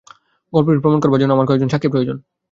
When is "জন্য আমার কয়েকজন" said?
1.21-1.69